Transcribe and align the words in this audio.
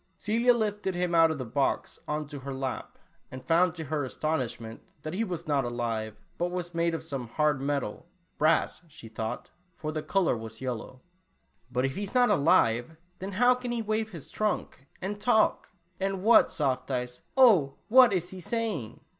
Celia 0.17 0.55
lifted 0.55 0.95
him 0.95 1.13
out 1.13 1.29
of 1.29 1.37
the 1.37 1.45
box 1.45 1.99
on 2.07 2.25
to 2.25 2.39
her 2.39 2.55
lap, 2.55 2.97
and 3.29 3.45
found 3.45 3.75
to 3.75 3.83
her 3.83 4.03
aston 4.03 4.39
ishment, 4.39 4.79
that 5.03 5.13
he 5.13 5.23
was 5.23 5.45
not 5.47 5.63
alive, 5.63 6.17
but 6.39 6.49
was 6.49 6.73
made 6.73 6.95
of 6.95 7.03
some 7.03 7.27
hard 7.27 7.61
metal— 7.61 8.07
brass, 8.39 8.81
she 8.87 9.07
thought, 9.07 9.51
for 9.75 9.91
the 9.91 10.01
color 10.01 10.35
was 10.35 10.59
yellow." 10.59 11.03
But, 11.71 11.85
if 11.85 11.95
he 11.95 12.01
is 12.01 12.15
not 12.15 12.31
alive, 12.31 12.97
then 13.19 13.33
how 13.33 13.53
can 13.53 13.71
he 13.71 13.83
wave 13.83 14.09
his 14.09 14.31
trunk 14.31 14.87
and 15.03 15.21
talk? 15.21 15.69
And 15.99 16.23
what, 16.23 16.49
Soft 16.49 16.89
Eyes, 16.89 17.21
oh, 17.37 17.75
what 17.87 18.11
is 18.11 18.31
he 18.31 18.39
saying?" 18.39 19.01